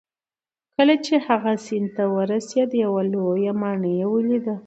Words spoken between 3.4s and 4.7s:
ماڼۍ یې ولیده.